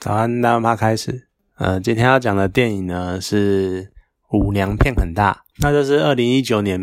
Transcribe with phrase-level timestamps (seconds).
[0.00, 1.28] 早安，大妈开始。
[1.58, 3.92] 呃，今天要讲的电影呢是
[4.30, 6.80] 舞娘片很大，那就是二零一九年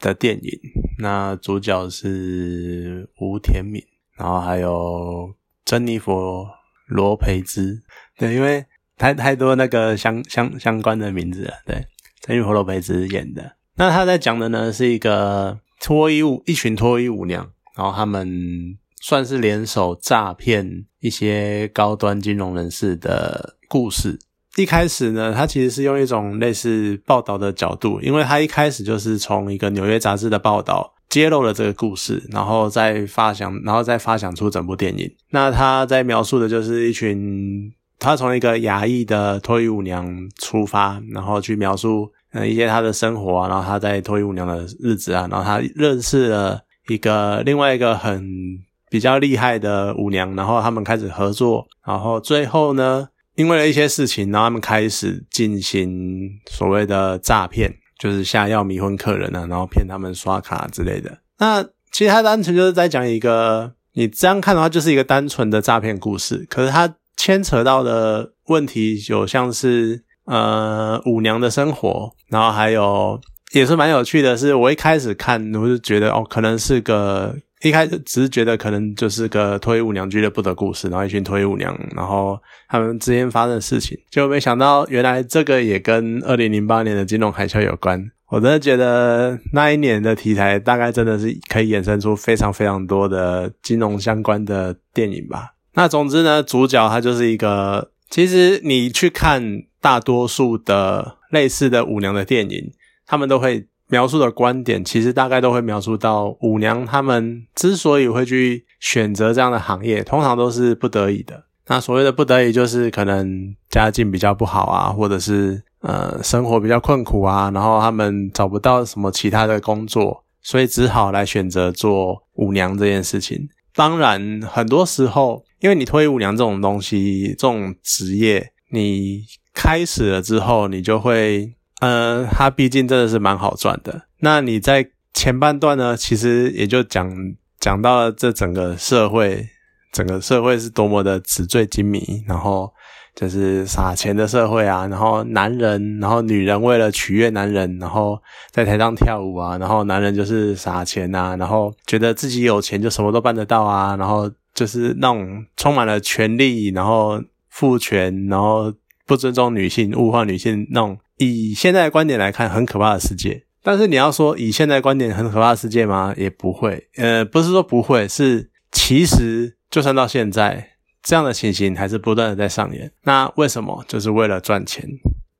[0.00, 0.50] 的电影。
[0.98, 3.82] 那主角是吴天敏，
[4.18, 6.46] 然后还有珍妮佛
[6.88, 7.82] 罗培兹。
[8.18, 8.66] 对，因为
[8.98, 11.54] 太太多那个相相相关的名字了。
[11.64, 11.86] 对，
[12.20, 13.56] 珍妮佛罗培兹演的。
[13.76, 18.76] 那他在讲的呢是一个脱衣舞，一群脱衣舞娘，然后他们。
[19.08, 24.18] 算是联手诈骗一些高端金融人士的故事。
[24.56, 35.08] 一开始呢，他其实是用一种类似报道的角度，因为他一开始就是从一个纽约杂志的报道揭露了这个故事，然后再发想，然后再发想出整部电影。
[35.30, 40.04] 那他在描述的就是一群，他从一个亚裔的脱衣舞娘
[40.40, 48.66] 出发，然后去描述呃一些他的生活啊，然后他在脱衣舞娘的日子啊，然后他认识了一个另外一个很。
[48.96, 61.18] 比较厉害的舞娘，然后他们开始合作，然后最后呢，因为了一些事情，然后他们开始进行所谓的诈骗，就是下药迷昏客人啊，然后骗他们刷卡之类的。
[61.38, 66.46] 那其实他单纯就是在讲一个，你这样看的话，就是一个单纯的诈骗故事。
[66.48, 73.20] 可是他牵扯到的问题有像是呃舞娘的生活，然后还有
[73.52, 77.34] 也是蛮有趣的，是我一开始看我就觉得哦，可能是个。
[77.62, 82.38] 一开始只是觉得可能就是个脱衣舞娘俱乐部的故事，然后一群脱衣舞娘，然后
[82.68, 88.10] 他们之间发生的事情，就没想到原来这个也跟二零零八年的金融海啸有关。
[88.28, 95.54] 我真的觉得那一年的题材大概真的是可以衍生出非常非常多的金融相关的电影吧。
[95.72, 102.70] 那总之呢，主角他就是一个，其实你去看大多数的类似的舞娘的电影，
[103.06, 103.66] 他们都会。
[103.88, 111.44] 描述的观点其实大概都会描述到舞娘他们之所以会去选择这样的行业，通常都是不得已的。
[111.68, 123.48] 那所谓的不得已，就是可能家境比较不好啊，或者是呃生活比较困苦啊，然后他们找不到什么其他的工作，所以只好来选择做舞娘这件事情。
[123.72, 129.22] 当然，很多时候，因为你脱衣舞娘这种东西，这种职业，你
[129.54, 131.52] 开始了之后，你就会。
[131.80, 134.06] 呃，它毕竟真的是蛮好赚的。
[134.20, 137.14] 那你在前半段呢，其实也就讲
[137.60, 139.46] 讲到了这整个社会，
[139.92, 142.72] 整个社会是多么的纸醉金迷，然后
[143.14, 144.86] 就是撒钱的社会啊。
[144.86, 148.18] 然后男人，然后女人为了取悦男人，然后
[148.50, 149.58] 在台上跳舞啊。
[149.58, 153.94] 然后男人就是撒钱啊，然后觉得自己有钱就什么都办得到啊。
[153.96, 157.20] 然后就是那种充满了权力，然后
[157.50, 158.72] 父权，然后
[159.06, 160.98] 不尊重女性、物化女性那种。
[161.18, 163.44] 以现在的观点来看，很可怕的世界。
[163.62, 166.14] 但是你要说以现在观点很可怕的世界吗？
[166.16, 166.88] 也不会。
[166.96, 170.72] 呃，不是说不会，是其实就算到现在，
[171.02, 172.92] 这样的情形还是不断的在上演。
[173.02, 173.84] 那为什么？
[173.88, 174.88] 就是为了赚钱。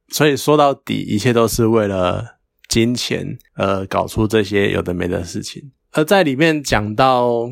[0.09, 2.39] 所以说到底，一切都是为了
[2.69, 5.71] 金钱而搞出这些有的没的事情。
[5.93, 7.49] 而在里面讲到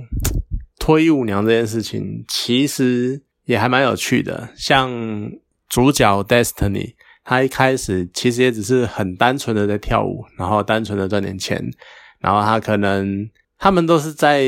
[0.80, 4.48] 脱衣舞娘这件事情，其实也还蛮有趣的。
[4.56, 4.90] 像
[5.68, 6.94] 主角 Destiny。
[7.24, 11.58] 他一开始其实也只是很单纯的在跳舞，然后单纯的赚点钱，
[12.20, 14.44] 然后他可能他们都是在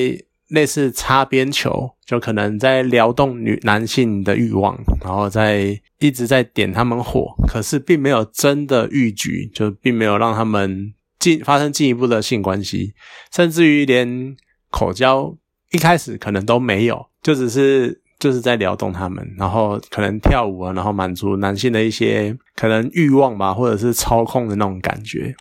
[0.48, 12.92] 类似擦边球，就可能在撩动女男性的欲望，然后在一直在点他们火，可是并没有真的欲举，就并没有让他们进发生进一步的性关系，
[13.34, 14.36] 甚至于连
[14.70, 15.34] 口交
[15.72, 18.03] 一开始可能都没有，就只是。
[18.19, 25.34] 就是在撩动他们，然后可能跳舞啊，然后满足男性的一些可能欲望吧，或者是操控的那种感觉。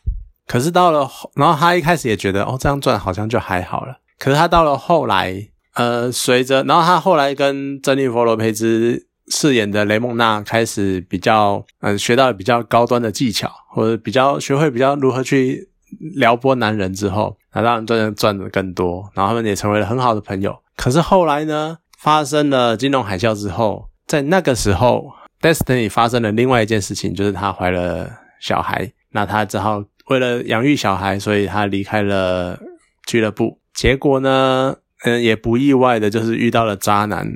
[0.48, 3.98] 可是到了后，然后他一开始也觉得哦，这样赚好像就还好了。
[4.20, 5.34] 可是他到了后来，
[5.74, 15.70] 呃，随着，然后他后来跟珍妮佛罗培兹饰演的雷蒙娜开始比较，嗯，学到比较高端的技巧，或者比较学会比较如何去
[16.16, 20.56] 撩拨男人之后，那当然赚赚的更多，然后他们也成为了很好的朋友。
[20.78, 21.78] 可是后来呢？
[22.06, 28.08] 发生了金融海啸之后，在那个时候，Destiny 发生了另外一件事情，就是她怀了
[28.40, 28.92] 小孩。
[29.10, 32.60] 那她只好为了养育小孩，所以她离开了
[33.08, 33.58] 俱乐部。
[33.74, 37.28] 结果呢，嗯，也不意外的就是遇到了渣男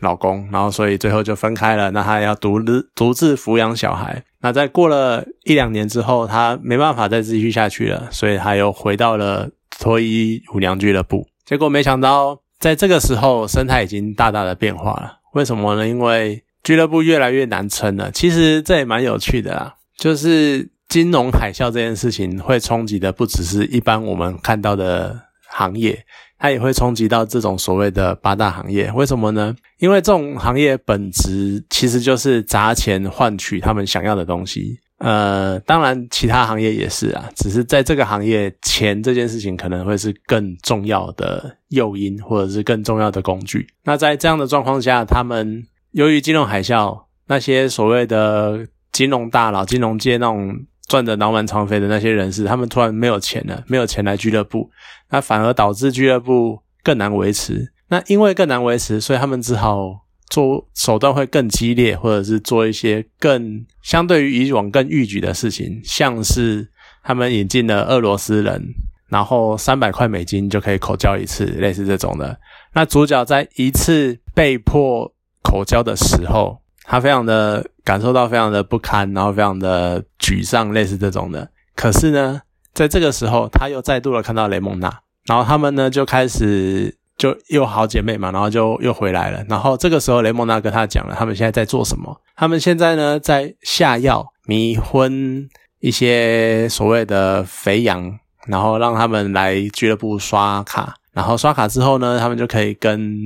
[0.00, 1.90] 老公，然后所以最后就分开了。
[1.90, 4.22] 那她要独自独自抚养小孩。
[4.42, 11.26] 那在过了一两年之后，她没办法再继续下去了，所以她又回到了脱衣舞娘俱乐部。
[11.44, 12.42] 结果没想到。
[12.58, 15.18] 在这个时候，生态已经大大的变化了。
[15.34, 15.86] 为什么呢？
[15.86, 18.10] 因为俱乐部越来越难撑了。
[18.10, 25.16] 其实这也蛮有趣的啦，就是金融海啸这件事情会冲击的不只是一般我们看到的
[25.48, 26.04] 行业，
[26.38, 28.90] 它也会冲击到这种所谓的八大行业。
[28.92, 29.54] 为什么呢？
[29.78, 34.80] 因为这种行业本质其实就是砸钱换取他们想要的东西。
[34.98, 43.66] 呃，当然其他行业也是啊，只是在这个行业，钱这件事情可能会是更重要的诱因，或者是更重要的工具。
[43.84, 50.52] 那在这样的状况下，他们由于金融海啸，那些所谓的金融大佬、金融界那种
[50.88, 54.68] 赚得脑满肠肥的那些人士，他们突然没有钱了，没有钱来俱乐部，
[55.10, 57.72] 那反而导致俱乐部更难维持。
[57.88, 60.07] 那因为更难维持，所以他们只好。
[60.28, 66.68] 做手段会更激烈，或者是做一些更相对于以往更逾矩的事情，像是
[67.02, 68.62] 他们引进了俄罗斯人，
[69.08, 72.38] 然后三百块美金就可以口交一次，类似这种的。
[72.74, 75.10] 那主角在一次被迫
[75.42, 81.50] 口交的时候，他非常的感受到非常的不堪，然后非常的沮丧，类似这种的。
[81.74, 82.42] 可是呢，
[82.74, 86.96] 在这个时候，他又再度的看到雷蒙娜，然后他们呢就开始。
[87.18, 89.44] 就又好姐妹嘛，然后就又回来了。
[89.48, 92.16] 然后这个时候，雷蒙娜跟他讲了，他们现在在做什么？
[92.36, 95.48] 他们现在呢，在下药迷昏
[95.80, 98.16] 一些所谓的肥羊，
[98.46, 100.94] 然后让他们来俱乐部刷卡。
[101.12, 103.18] 然后刷卡之后呢，他们就可以跟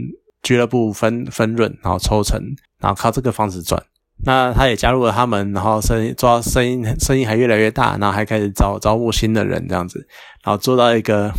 [0.42, 2.40] 俱乐部分分润，然后抽成，
[2.80, 3.82] 然后靠这个方式赚。
[4.24, 10.06] 那他也加入了他们，然后生意做到生意生意还越来越大，然后还开始招招募新的人这样子，
[10.42, 11.30] 然后做到一个。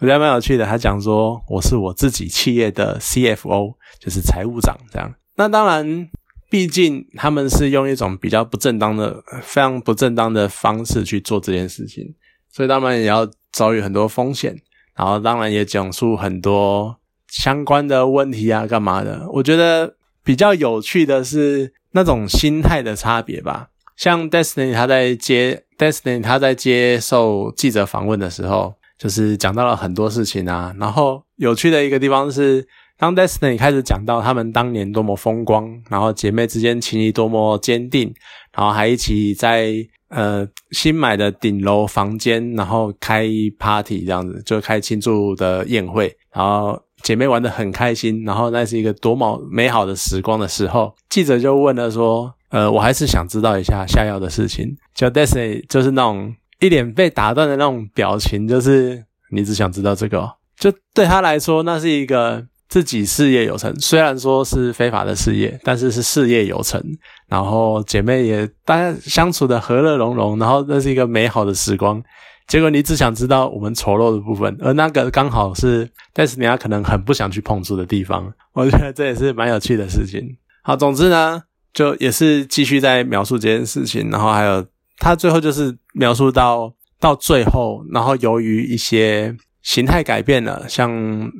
[0.00, 5.12] 我觉得蛮有趣的，他讲说我是我自己企业的 CFO，就是财务长这样。
[5.34, 6.08] 那当然，
[6.48, 12.14] 毕竟他们是用一种比较不正当的、非常不正当的方式去做这件事情，
[12.52, 14.56] 所以当然也要遭遇很多风险。
[14.94, 16.96] 然后当然也讲述很多
[17.26, 19.28] 相关的问题啊，干嘛的？
[19.32, 23.70] 我觉得比较有趣的是那种心态的差别吧。
[23.96, 28.77] 像 Destiny 他在接 Destiny 他在接受记者访问的时候。
[28.98, 32.66] 就是讲到了很多事情啊，然后有趣的一个地方是，
[32.98, 38.12] 当 Destiny 开始讲到他们当年多么风光，然后姐妹之间情谊多么坚定，
[38.52, 39.72] 然后还一起在
[40.08, 56.34] 呃新买的顶楼房间，然后开 party 这样子，就开庆祝的宴会，然后姐妹玩的很开心，然后那是一个多么美好的时光的时候，记者就问了说，呃，我还是想知道一下下药的事情，就 Destiny 就是那种。
[56.60, 60.28] 一脸被打断的那种表情，就是你只想知道这个，
[60.58, 66.82] 就对他来说，那是一个自己事业有成，虽然说是非法的事业，但是是事业有成。
[67.28, 72.02] 然后姐妹也大家相处的和乐融融，然后那是一个美好的时光。
[72.48, 78.32] 结果你只想知道我们丑陋的部分，而那个刚好是，但是你家可能很不想去碰触的地方。
[78.54, 80.36] 我觉得这也是蛮有趣的事情。
[80.62, 84.66] 好，总之呢，就也是继续在描述这件事情，然后还有。
[85.00, 90.90] 他最后就是描述到到最后，然后由于一些形态改变了，像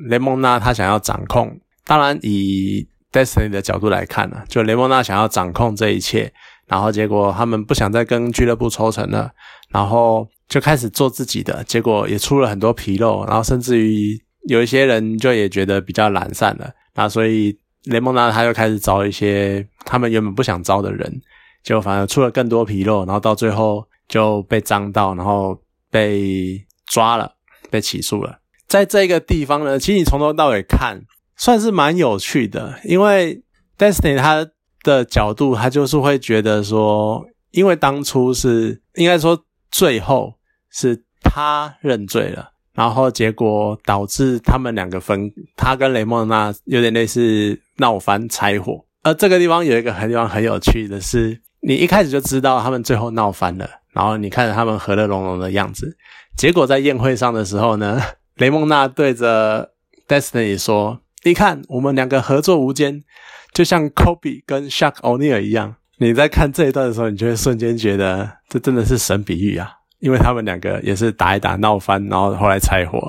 [0.09, 6.31] 雷蒙娜他想要掌控，当然以 Destiny 的角度来看呢，就雷蒙娜想要掌控这一切，
[6.67, 9.31] 然后结果他们不想再跟俱乐部抽成了，
[9.69, 21.21] 然后就开始做自己的，结果也出了很多纰漏，然后甚至于有一些人就也觉得比较懒散了，那所以雷蒙娜他又开始招一些他们原本不想招的人。
[21.61, 25.57] 就反而出了更多纰漏，然后到最后就被脏到，然后
[25.89, 27.35] 被抓了，
[27.69, 28.39] 被起诉了。
[28.67, 31.01] 在这个地方呢，其实你从头到尾看，
[31.37, 32.79] 算是蛮有趣的。
[32.83, 33.43] 因为
[33.77, 34.45] Destiny 他
[34.83, 40.33] 的角度，他就是会觉得说，因为当初是应该说最后
[40.71, 48.83] 是他认罪了，然后结果导致他们两个分，他跟雷蒙娜有点类似闹翻拆伙。
[49.03, 51.41] 而这个地方有一个很地方很有趣的是。
[51.61, 55.97] 你一开始就知道他们最后闹翻了，然后你看着他们和乐融融的样子，
[56.37, 58.01] 结果在宴会上的时候呢，
[58.39, 59.71] 雷蒙娜对着
[60.07, 63.03] Destiny 说：“你看，我们两个合作无间，
[63.51, 73.05] 就像 Kobe 跟 Shaq O'Neal 一样。”你在看这一段的时候，你就会瞬间觉得这真的是神比喻啊，因为他们两个也是打一打闹翻，然后后来拆伙。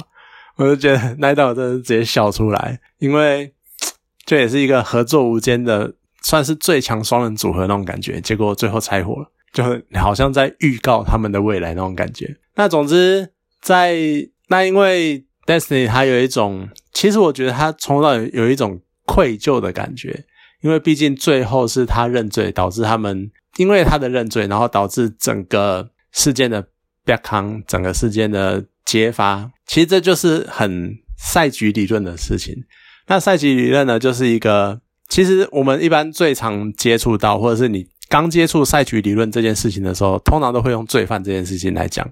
[0.57, 3.55] 我就觉得那一段我真的直接笑出来，因为
[4.27, 5.95] 这也是一个合作无间的。
[6.23, 9.65] 算是最强双人组合那种感觉，结果最后拆伙了，就
[9.95, 12.37] 好像在预告他们的未来那种感觉。
[12.55, 13.31] 那总之，
[13.61, 13.97] 在
[14.49, 20.25] 那因为 Destiny 他有一种，其实我觉得他从头到尾有一种愧疚的感觉，
[20.63, 26.67] 因为毕竟最后是他认罪，导致他们因为他的认罪，然后导致整个事件的
[27.05, 29.51] back 整个事件的揭发。
[29.67, 32.65] 其实这就是很赛局理论的事情。
[33.07, 34.81] 那赛局理论呢，就是一个。
[35.09, 42.05] 其实我们一般最常接触到，或者是你刚接触赛局理论这件事情的时候，通常都会用罪犯这件事情来讲。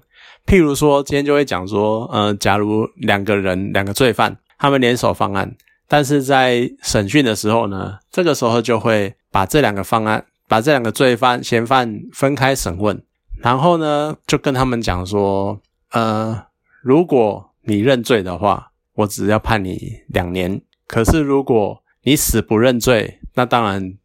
[0.45, 5.53] 譬如说，今天就会讲说，呃，假如两个人两个罪犯，他们联手方案，
[5.89, 13.03] 但是在审讯的时候呢，这个时候就会把这两个方案，把这两个罪犯嫌犯分开审问，
[13.39, 15.59] 然后呢，就跟他们讲说，
[15.91, 16.45] 呃，
[16.81, 23.95] 如果你认罪的话，我只要判你两年；可是如果你死不认罪，那当然。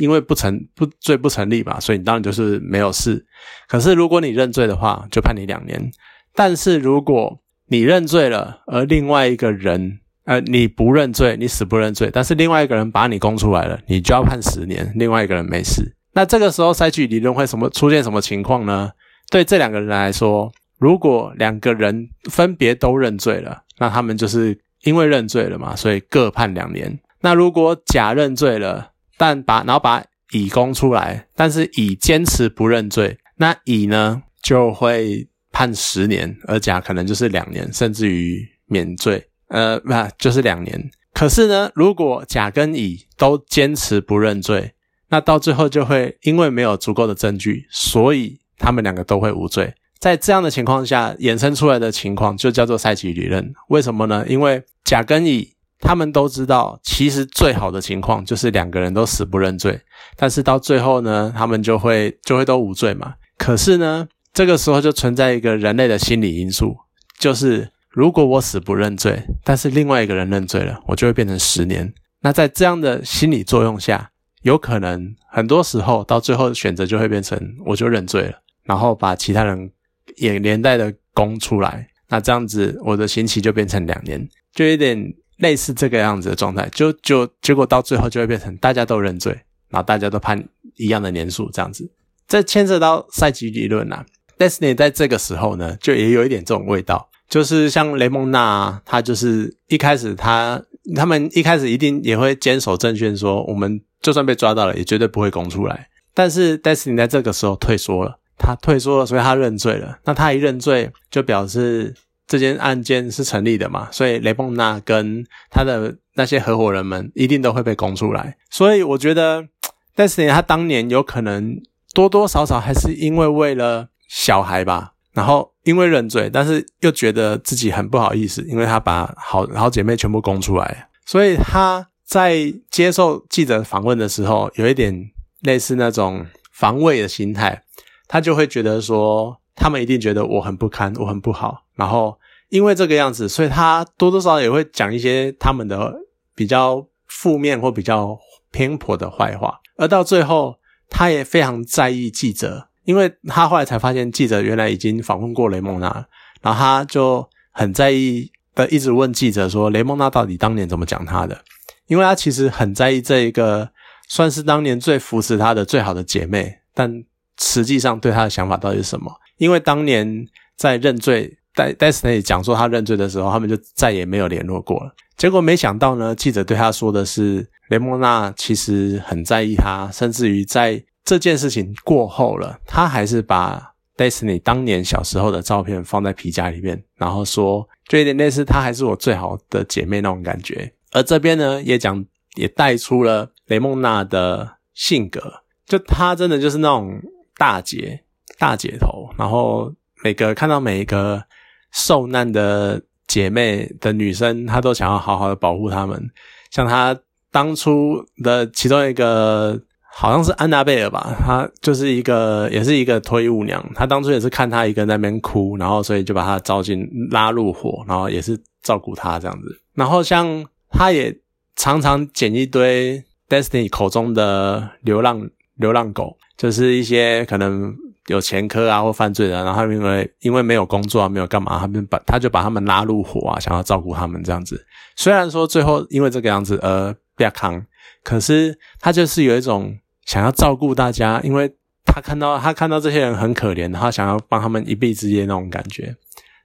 [0.00, 3.24] 因为不成不罪不成立嘛，所以你当然就是没有事。
[3.68, 5.90] 可是如果你认罪的话，就判你两年。
[6.34, 15.94] 但是如果你认罪了，而另外一个人呃你不认罪，你死不认罪，但是另外一个人把你供出来了，你就要判十年，另外一个人没事。
[16.12, 18.90] 那这个时候筛举理论会什么出现什么情况呢？
[19.30, 26.98] 对这两个人来说，如果两个人分别都认罪了，那他们就是因为认罪了嘛，所以各判两年。
[27.20, 40.90] 那如果甲认罪了，但把然后把乙供出来，但是乙坚持不认罪，那乙呢就会判十年，而甲可能就是两年，甚至于免罪，呃，不就是两年。
[41.12, 44.72] 可是呢，如果甲跟乙都坚持不认罪，
[45.08, 49.72] 那到最后就会因为没有足够的证据，所以他们两个都会无罪。
[50.00, 53.54] 在这样的情况下衍生出来的情况就叫做赛级理论。
[53.68, 54.26] 为什么呢？
[54.28, 55.53] 因为甲跟乙。
[55.84, 59.78] 他们都知道，其实最好的情况就是两个人都死不认罪，
[60.16, 63.14] 但是到最后呢，他们就会就会都无罪嘛。
[63.36, 66.74] 可是呢，这个时候就存在一个人类的心理因素，
[67.18, 71.92] 就是如果我死不认罪，但是另外一个人认罪了，我就会变成十年。
[72.22, 74.10] 那在这样的心理作用下，
[74.40, 79.70] 有可能很多时候到最后选择就会变成我就认罪了，然后把其他人
[80.16, 85.14] 也连带的供出来，那这样子我的刑期就变成两年，就有点。
[85.38, 89.32] 类似这个样子的状态，就就结果到最后就会变成大家都认罪，
[89.68, 90.42] 然后大家都判
[90.76, 91.90] 一样的年数这样子。
[92.28, 94.04] 这牵涉到赛局理论啊。
[94.38, 100.62] Destiny 在这个时候呢，就也有一点这种味道，就是像雷蒙娜，他就是一开始他
[100.96, 105.88] 他们一开始一定也会坚守正宣，说我们就算被抓到了，也绝对不会供出来。
[106.14, 109.98] 但是 Destiny 在这个时候退缩了，他退缩了，所以他认罪了。
[110.04, 111.94] 那他一认罪，就表示。
[112.26, 113.88] 这件案件是成立的嘛？
[113.92, 118.36] 所以雷蒙娜跟他的那些合伙人们一定都会被供出来。
[118.50, 119.46] 所以我觉得
[119.94, 121.60] ，Destiny 他当年有可能
[121.92, 135.10] 多多少少还是因为为了小孩吧，然后因为认罪，但是又觉得自己很不好意思，因为他把好好姐妹全部供出来，所以他在接受记者访问的时候，有一点
[135.42, 137.62] 类似那种防卫的心态，
[138.08, 139.40] 他就会觉得说。
[139.54, 142.18] 他们一定觉得我很不堪，我很不好，然后
[142.48, 145.94] 因为这个样子，所以他多多少少也会讲一些他们的
[146.34, 148.18] 比较负面或比较
[148.50, 149.60] 偏颇的坏话。
[149.76, 150.56] 而到最后，
[150.88, 156.06] 他也非常在意记者，因为他后来才发现记者原来已经访问过雷蒙娜，
[156.42, 161.42] 然后他就很在意的一直问记者说：“雷蒙娜到底当年怎么讲他的？”
[161.86, 163.68] 因为他其实很在意这一个
[164.08, 167.04] 算是当年最扶持他的最好的姐妹，但
[167.38, 169.12] 实际上对他的想法到底是什么？
[169.36, 170.26] 因为当年
[170.56, 174.94] 在认罪，在 Destiny 讲说他认罪的时候，他们就再也没有联络过了。
[175.16, 190.72] 结果没想到呢，记者对他说的是，雷蒙娜其实很在意他，甚至于在这件事情过后了，他还是把 Destiny 当年小时候的照片放在皮夹里面，然后说，就有点类似，她还是我最好的姐妹那种感觉。
[190.92, 197.00] 而这边呢，也讲也带出了雷蒙娜的性格，就她真的就是那种
[197.36, 198.03] 大姐。
[198.44, 199.72] 大姐头，然后
[200.02, 201.24] 每个看到每一个
[201.72, 206.10] 受难的姐妹的女生，她都想要好好的保护她们。
[206.50, 206.94] 像她
[207.32, 209.58] 当初的其中一个，
[209.90, 213.66] 好像是安娜贝尔吧，她就是一个，也是一个脱衣舞娘。
[213.74, 219.58] 她当初也是看她一个人在那边哭，然后所以就把她招进拉入伙，然后也是照顾她这样子。
[219.72, 221.18] 然后像她也
[221.56, 227.74] 常常捡一堆 Destiny 口中的流浪流浪狗，就是一些可能。
[228.08, 234.64] 有前科啊或犯罪的，然后因为因为没有工作啊，没有干嘛，他们把他就把他们拉入伙啊，想要照顾他们这样子。
[234.96, 237.64] 虽然说最后因为这个样子而被扛，
[238.02, 241.50] 可是他就是有一种想要照顾大家，因为
[241.84, 245.94] 他看到他看到这些人很可怜，他想要帮他们一臂之力那种感觉，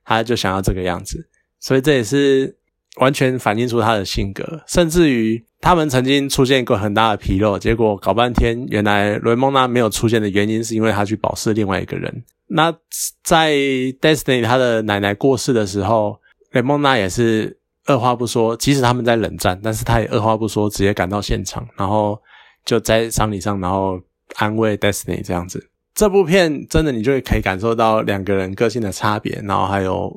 [0.06, 1.30] 他就想要这个样子。
[1.60, 2.58] 所以这也是
[3.00, 5.44] 完全反映出他的性格，甚至于。
[5.62, 12.24] 他们曾经出现过很大的纰漏，结果搞半天，原来雷蒙娜没有出现的原因是因为他去保释另外一个人。
[12.48, 12.74] 那
[13.22, 13.51] 在
[14.00, 16.18] Destiny 他的奶奶过世的时候，
[16.53, 22.18] 雷蒙娜也是二话不说，即使他们在冷战，但是他也二话不说，直接赶到现场，然后
[22.63, 24.00] 就在丧礼上，然后
[24.38, 25.70] 安慰 Destiny 这样子。
[25.94, 30.10] 这部片真的你就可以感受到两个人个性的差别，然后还有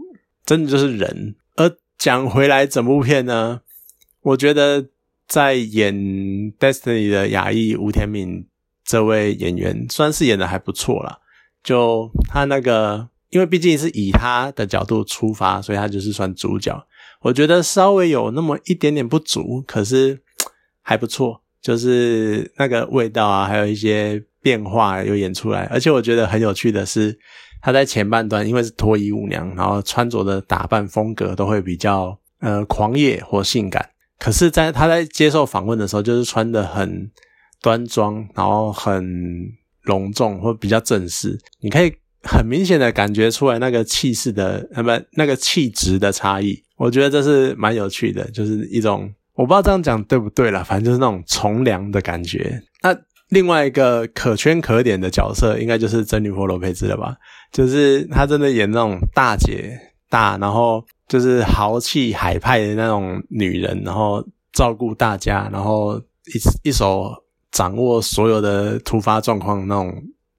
[0.46, 1.34] 真的就是人。
[2.02, 3.60] 讲回来，整部片呢，
[4.22, 4.86] 我觉得
[5.28, 5.94] 在演
[6.58, 8.44] Destiny 的亚裔吴天敏
[8.84, 11.20] 这位演员算是演的还不错啦。
[11.62, 16.84] 就他那个，因为毕竟是以他的角度出发，所以他就是算主角。
[17.20, 20.20] 我觉得稍微有那么一点点不足，可是
[20.82, 24.24] 还不错，就是那个味道啊，还有一些。
[24.42, 27.16] 变化有演出来，而且我觉得很有趣的是，
[27.62, 33.88] 他在前半段因为是脱衣舞娘，然后穿着的打扮风格都会比较呃狂野或性感。
[34.18, 37.08] 可是，在他在接受访问的时候，就是穿的很
[37.62, 39.04] 端庄，然后很
[39.84, 41.38] 隆重或比较正式。
[41.60, 41.92] 你可以
[42.24, 46.60] 很明显的感觉出来那个气势的，呃不，那个气质的差异。
[46.76, 52.60] 我觉得这是蛮有趣的，就是一种我不知道这样讲对不对啦，反正就是那种从良的感觉。
[52.82, 52.92] 那。
[53.32, 57.16] 另外一个可圈可点的角色，应该就是珍妮佛罗佩兹了吧？
[57.50, 64.22] 就是她真的演那种大姐大，然后就是豪气海派的那种女人，然后
[64.52, 67.10] 照顾大家，然后一一手
[67.50, 69.90] 掌握所有的突发状况那种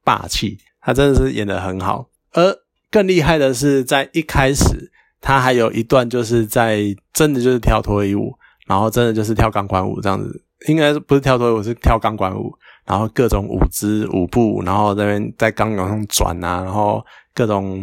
[0.03, 2.07] 霸气，她真的是演的很好。
[2.33, 2.55] 而
[2.91, 8.35] 更厉害的是，在一开始，她还有一段就是在真的就是跳脱衣舞，
[8.67, 12.53] 然后真的就是跳钢管舞这样子，应该不是跳脱衣舞，是跳钢管舞。
[12.85, 17.01] 然后各种舞姿舞步，然后这边在钢管上转啊，然后
[17.33, 17.81] 各种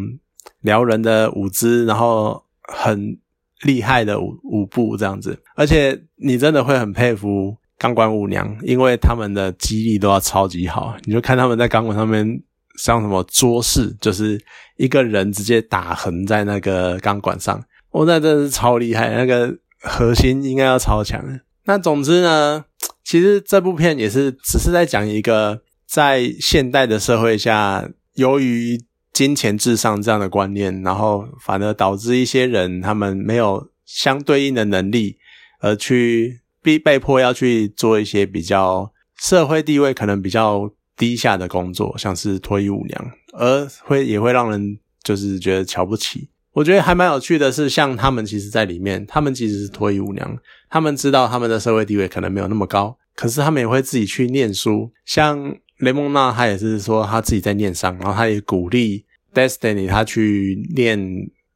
[0.60, 3.16] 撩人的舞姿，然后很
[3.62, 10.94] 厉害的舞舞步这样子，而且你真的会很佩服钢管舞娘，因为他们的肌力都要超级好。
[11.04, 12.38] 你就看他们在钢管上面
[12.76, 14.38] 像什么桌式，就是
[14.76, 17.58] 一个人直接打横在那个钢管上，
[17.92, 21.40] 哦，那真的是超厉害，那个核心应该要超强。
[21.64, 22.64] 那总之呢？
[23.02, 28.80] 其实这部片也是只是在讲一个在现代的社会下，由于
[29.12, 35.18] 金钱至上这样的观念，然后反而导致一些人他们没有相对应的能力，
[35.60, 46.28] 而去被被迫要去做一些比较社会地位可能比较低下的工作，像是脱衣舞娘，而会也会让人就是觉得瞧不起。
[46.52, 50.36] 我觉得还蛮有趣的是，像他们其实在里面，他们其实是脱衣舞娘，
[50.68, 52.96] 他们知道他们的社会地位可能没有那么高。
[53.14, 60.98] 可是他们也会自己去念书，像雷蒙娜，他也是说他自己在念商，然后他也鼓励 Destiny 他去念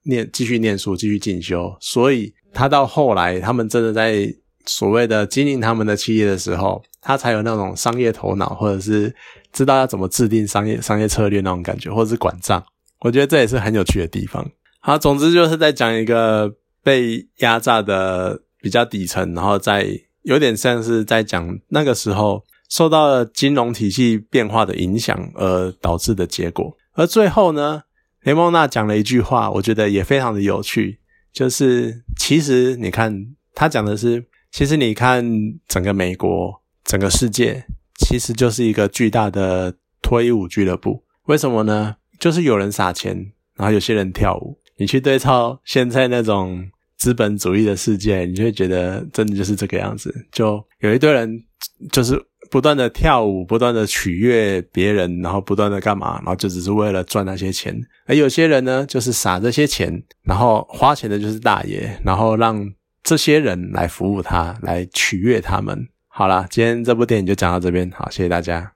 [0.05, 1.75] 念继续念书，继续进修。
[1.81, 4.33] 所以他到后来，他们真的在
[4.67, 9.15] 所谓的经营他们的企业的时候，他才有那种商业头脑，或者是
[9.53, 12.63] 知道要怎么制定商业商业策略那种感觉，或者是管账。
[13.01, 14.47] 我觉得这也是很有趣的地方。
[14.87, 20.03] 好，总之就是在讲一个被压榨的比较底层，然后在。
[20.25, 27.83] 有点像是在讲那个时候受到了金融体系变化的影响而导致的结果，而最后呢，
[28.23, 30.99] 雷蒙娜讲了一句话，我觉得也非常的有趣，
[31.31, 35.23] 就是其实你看他讲的是，其实你看
[35.69, 37.67] 整个美国，整个世界
[37.99, 41.97] 其实就是一个巨大的脱衣舞俱乐部，为什么呢？
[42.19, 46.71] 就是有人撒钱，然后有些人跳舞，你去对照现在那种。
[46.97, 50.15] 资本主义的世界，你就会觉得真的就是这个样子。
[50.33, 51.45] 就有一堆人，
[51.91, 52.19] 就是
[52.51, 57.79] 不断的跳舞，不断的取悦别人，然后不断的干嘛，然后就只是为了赚那些钱。
[58.07, 62.65] 而有些人呢，就是撒这些钱，然后花钱的就是大爷，然后让
[63.03, 65.87] 这些人来服务他，来取悦他们。
[66.07, 68.75] 好了，今天这部电影就讲到这边，好，谢谢大家。